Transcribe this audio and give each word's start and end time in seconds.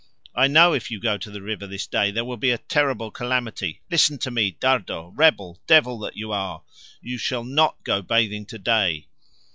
I 0.33 0.47
know 0.47 0.73
if 0.73 0.89
you 0.89 0.99
go 0.99 1.19
to 1.19 1.29
the 1.29 1.43
river 1.43 1.67
this 1.67 1.85
day 1.85 2.09
there 2.09 2.25
will 2.25 2.35
be 2.35 2.49
a 2.49 2.57
terrible 2.57 3.11
calamity! 3.11 3.81
Listen 3.91 4.17
to 4.17 4.31
me, 4.31 4.57
Dardo, 4.59 5.13
rebel, 5.15 5.61
devil 5.67 5.99
that 5.99 6.17
you 6.17 6.31
are, 6.31 6.63
you 7.03 7.19
shall 7.19 7.43
not 7.43 7.83
go 7.83 8.01
bathing 8.01 8.47
to 8.47 8.57
day!" 8.57 9.09